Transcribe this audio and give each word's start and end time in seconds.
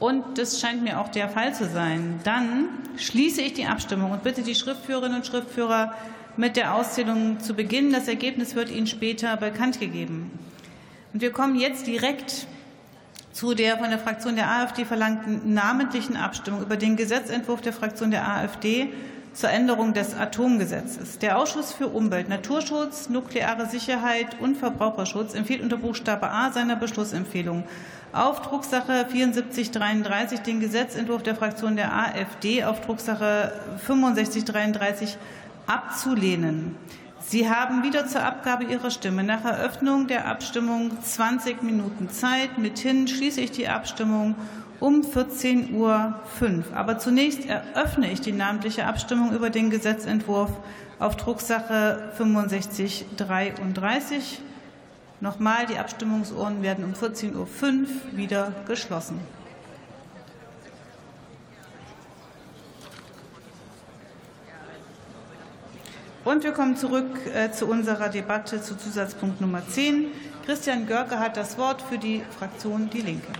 Und 0.00 0.38
das 0.38 0.58
scheint 0.58 0.82
mir 0.82 0.98
auch 0.98 1.08
der 1.08 1.28
Fall 1.28 1.54
zu 1.54 1.68
sein. 1.68 2.20
Dann 2.24 2.68
schließe 2.96 3.42
ich 3.42 3.52
die 3.52 3.66
Abstimmung 3.66 4.10
und 4.10 4.24
bitte 4.24 4.42
die 4.42 4.54
Schriftführerinnen 4.54 5.18
und 5.18 5.26
Schriftführer 5.26 5.94
mit 6.38 6.56
der 6.56 6.74
Auszählung 6.74 7.38
zu 7.38 7.54
beginnen. 7.54 7.92
Das 7.92 8.08
Ergebnis 8.08 8.54
wird 8.54 8.70
Ihnen 8.70 8.86
später 8.86 9.36
bekannt 9.36 9.78
gegeben. 9.78 10.30
Und 11.12 11.20
wir 11.20 11.32
kommen 11.32 11.54
jetzt 11.54 11.86
direkt 11.86 12.46
zu 13.32 13.54
der 13.54 13.76
von 13.76 13.90
der 13.90 13.98
Fraktion 13.98 14.36
der 14.36 14.50
AfD 14.50 14.86
verlangten 14.86 15.52
namentlichen 15.52 16.16
Abstimmung 16.16 16.62
über 16.62 16.76
den 16.76 16.96
Gesetzentwurf 16.96 17.60
der 17.60 17.74
Fraktion 17.74 18.10
der 18.10 18.26
AfD 18.26 18.92
zur 19.32 19.50
Änderung 19.50 19.94
des 19.94 20.14
Atomgesetzes. 20.14 21.18
Der 21.18 21.38
Ausschuss 21.38 21.72
für 21.72 21.88
Umwelt, 21.88 22.28
Naturschutz, 22.28 23.08
nukleare 23.08 23.66
Sicherheit 23.66 24.40
und 24.40 24.56
Verbraucherschutz 24.56 25.34
empfiehlt 25.34 25.62
unter 25.62 25.76
Buchstabe 25.76 26.30
A 26.30 26.50
seiner 26.50 26.76
Beschlussempfehlung 26.76 27.64
auf 28.12 28.42
Drucksache 28.42 29.06
7433 29.08 30.40
den 30.40 30.60
Gesetzentwurf 30.60 31.22
der 31.22 31.36
Fraktion 31.36 31.76
der 31.76 31.94
AfD 31.94 32.64
auf 32.64 32.80
Drucksache 32.80 33.52
6533 33.86 35.16
abzulehnen. 35.66 36.76
Sie 37.20 37.48
haben 37.48 37.84
wieder 37.84 38.08
zur 38.08 38.24
Abgabe 38.24 38.64
Ihrer 38.64 38.90
Stimme 38.90 39.22
nach 39.22 39.44
Eröffnung 39.44 40.08
der 40.08 40.26
Abstimmung 40.26 40.90
20 41.00 41.62
Minuten 41.62 42.10
Zeit. 42.10 42.58
Mithin 42.58 43.06
schließe 43.06 43.40
ich 43.40 43.52
die 43.52 43.68
Abstimmung 43.68 44.34
um 44.80 45.02
14.05 45.02 45.74
Uhr. 45.74 46.14
Aber 46.74 46.98
zunächst 46.98 47.46
eröffne 47.46 48.10
ich 48.10 48.20
die 48.20 48.32
namentliche 48.32 48.86
Abstimmung 48.86 49.32
über 49.32 49.50
den 49.50 49.70
Gesetzentwurf 49.70 50.50
auf 50.98 51.16
Drucksache 51.16 52.10
6533. 52.16 54.40
Nochmal, 55.20 55.66
die 55.66 55.78
Abstimmungsurnen 55.78 56.62
werden 56.62 56.84
um 56.84 56.94
14.05 56.94 57.34
Uhr 57.34 57.46
wieder 58.12 58.52
geschlossen. 58.66 59.20
Und 66.24 66.42
wir 66.44 66.52
kommen 66.52 66.76
zurück 66.76 67.18
äh, 67.34 67.50
zu 67.50 67.66
unserer 67.66 68.10
Debatte 68.10 68.60
zu 68.60 68.76
Zusatzpunkt 68.76 69.40
Nummer 69.40 69.66
10. 69.66 70.08
Christian 70.44 70.86
Görke 70.86 71.18
hat 71.18 71.36
das 71.36 71.58
Wort 71.58 71.82
für 71.82 71.98
die 71.98 72.22
Fraktion 72.38 72.88
Die 72.90 73.00
Linke. 73.00 73.32